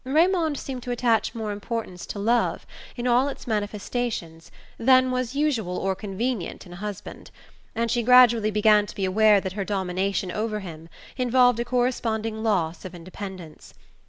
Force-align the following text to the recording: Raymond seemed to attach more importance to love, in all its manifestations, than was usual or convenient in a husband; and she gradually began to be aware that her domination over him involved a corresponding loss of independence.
Raymond 0.03 0.57
seemed 0.57 0.81
to 0.81 0.89
attach 0.89 1.35
more 1.35 1.51
importance 1.51 2.07
to 2.07 2.17
love, 2.17 2.65
in 2.95 3.05
all 3.05 3.27
its 3.27 3.45
manifestations, 3.45 4.49
than 4.79 5.11
was 5.11 5.35
usual 5.35 5.77
or 5.77 5.93
convenient 5.93 6.65
in 6.65 6.73
a 6.73 6.77
husband; 6.77 7.29
and 7.75 7.91
she 7.91 8.01
gradually 8.01 8.49
began 8.49 8.87
to 8.87 8.95
be 8.95 9.05
aware 9.05 9.39
that 9.39 9.53
her 9.53 9.63
domination 9.63 10.31
over 10.31 10.61
him 10.61 10.89
involved 11.17 11.59
a 11.59 11.65
corresponding 11.65 12.41
loss 12.41 12.83
of 12.83 12.95
independence. 12.95 13.75